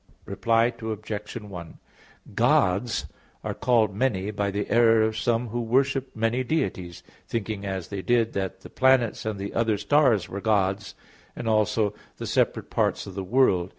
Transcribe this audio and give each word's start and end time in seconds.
Reply 0.25 0.73
Obj. 0.81 1.33
1: 1.35 1.77
Gods 2.33 3.05
are 3.43 3.53
called 3.53 3.95
many 3.95 4.31
by 4.31 4.49
the 4.49 4.67
error 4.71 5.03
of 5.03 5.15
some 5.15 5.49
who 5.49 5.61
worshipped 5.61 6.15
many 6.15 6.43
deities, 6.43 7.03
thinking 7.27 7.67
as 7.67 7.89
they 7.89 8.01
did 8.01 8.33
that 8.33 8.61
the 8.61 8.71
planets 8.71 9.27
and 9.27 9.39
other 9.51 9.77
stars 9.77 10.27
were 10.27 10.41
gods, 10.41 10.95
and 11.35 11.47
also 11.47 11.93
the 12.17 12.25
separate 12.25 12.71
parts 12.71 13.05
of 13.05 13.13
the 13.13 13.23
world. 13.23 13.69